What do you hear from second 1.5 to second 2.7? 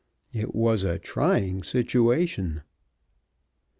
situation.